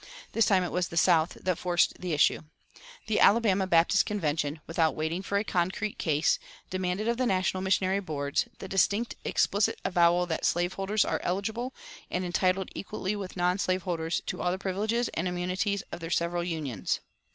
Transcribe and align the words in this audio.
This 0.31 0.47
time 0.47 0.63
it 0.63 0.71
was 0.71 0.87
the 0.87 0.97
South 0.97 1.37
that 1.43 1.59
forced 1.59 2.01
the 2.01 2.11
issue. 2.11 2.41
The 3.05 3.19
Alabama 3.19 3.67
Baptist 3.67 4.03
Convention, 4.03 4.59
without 4.65 4.95
waiting 4.95 5.21
for 5.21 5.37
a 5.37 5.43
concrete 5.43 5.99
case, 5.99 6.39
demanded 6.71 7.07
of 7.07 7.17
the 7.17 7.27
national 7.27 7.61
missionary 7.61 7.99
boards 7.99 8.47
"the 8.57 8.67
distinct, 8.67 9.13
explicit 9.23 9.79
avowal 9.85 10.25
that 10.25 10.43
slave 10.43 10.73
holders 10.73 11.05
are 11.05 11.19
eligible 11.21 11.75
and 12.09 12.25
entitled 12.25 12.71
equally 12.73 13.15
with 13.15 13.37
non 13.37 13.59
slave 13.59 13.83
holders 13.83 14.23
to 14.25 14.41
all 14.41 14.49
the 14.49 14.57
privileges 14.57 15.07
and 15.09 15.27
immunities 15.27 15.83
of 15.91 15.99
their 15.99 16.09
several 16.09 16.43
unions." 16.43 16.99